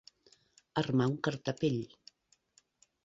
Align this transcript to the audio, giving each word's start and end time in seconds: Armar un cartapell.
Armar 0.83 1.07
un 1.11 1.19
cartapell. 1.27 1.79